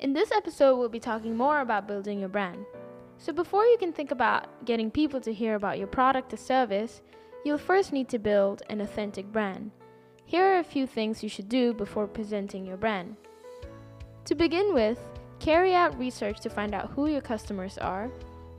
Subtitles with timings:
[0.00, 2.64] In this episode, we'll be talking more about building your brand.
[3.16, 7.02] So, before you can think about getting people to hear about your product or service,
[7.44, 9.72] you'll first need to build an authentic brand.
[10.24, 13.16] Here are a few things you should do before presenting your brand.
[14.26, 15.00] To begin with,
[15.40, 18.08] carry out research to find out who your customers are,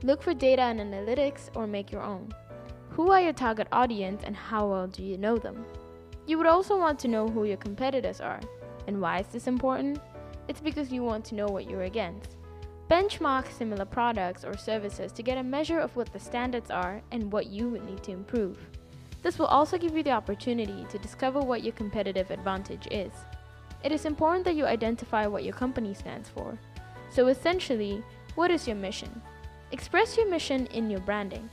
[0.02, 2.34] look for data and analytics, or make your own.
[2.90, 5.64] Who are your target audience and how well do you know them?
[6.26, 8.40] You would also want to know who your competitors are.
[8.86, 10.00] And why is this important?
[10.50, 12.34] It's because you want to know what you're against.
[12.90, 17.30] Benchmark similar products or services to get a measure of what the standards are and
[17.30, 18.58] what you would need to improve.
[19.22, 23.12] This will also give you the opportunity to discover what your competitive advantage is.
[23.84, 26.58] It is important that you identify what your company stands for.
[27.10, 28.02] So, essentially,
[28.34, 29.22] what is your mission?
[29.70, 31.48] Express your mission in your branding.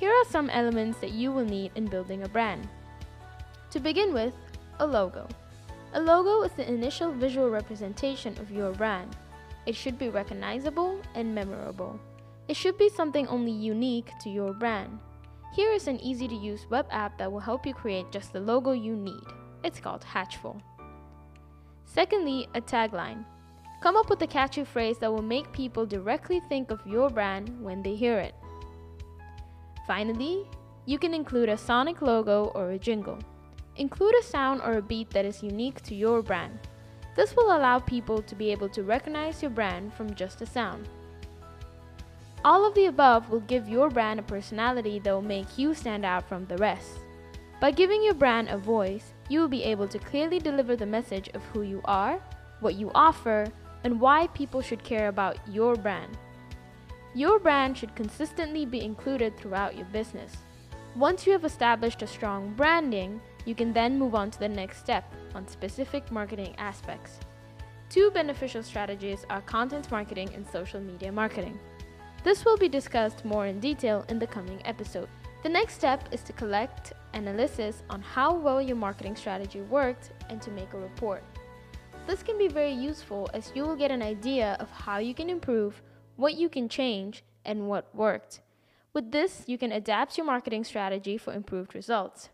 [0.00, 2.66] Here are some elements that you will need in building a brand.
[3.70, 4.34] To begin with,
[4.80, 5.28] a logo.
[5.94, 9.16] A logo is the initial visual representation of your brand.
[9.64, 12.00] It should be recognizable and memorable.
[12.48, 14.98] It should be something only unique to your brand.
[15.54, 18.40] Here is an easy to use web app that will help you create just the
[18.40, 19.22] logo you need.
[19.62, 20.60] It's called Hatchful.
[21.84, 23.24] Secondly, a tagline.
[23.80, 27.54] Come up with a catchy phrase that will make people directly think of your brand
[27.62, 28.34] when they hear it.
[29.86, 30.44] Finally,
[30.86, 33.20] you can include a sonic logo or a jingle.
[33.76, 36.58] Include a sound or a beat that is unique to your brand.
[37.16, 40.88] This will allow people to be able to recognize your brand from just a sound.
[42.44, 46.04] All of the above will give your brand a personality that will make you stand
[46.04, 46.98] out from the rest.
[47.60, 51.30] By giving your brand a voice, you will be able to clearly deliver the message
[51.30, 52.20] of who you are,
[52.60, 53.46] what you offer,
[53.82, 56.18] and why people should care about your brand.
[57.14, 60.36] Your brand should consistently be included throughout your business.
[60.96, 64.78] Once you have established a strong branding, you can then move on to the next
[64.78, 67.18] step on specific marketing aspects.
[67.90, 71.58] Two beneficial strategies are content marketing and social media marketing.
[72.22, 75.08] This will be discussed more in detail in the coming episode.
[75.42, 80.40] The next step is to collect analysis on how well your marketing strategy worked and
[80.42, 81.24] to make a report.
[82.06, 85.28] This can be very useful as you will get an idea of how you can
[85.28, 85.82] improve,
[86.14, 88.42] what you can change, and what worked.
[88.94, 92.28] With this, you can adapt your marketing strategy for improved results.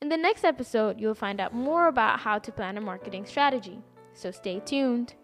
[0.00, 3.80] In the next episode, you'll find out more about how to plan a marketing strategy.
[4.14, 5.14] So stay tuned.